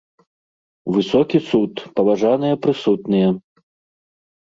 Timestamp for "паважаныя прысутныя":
2.01-3.29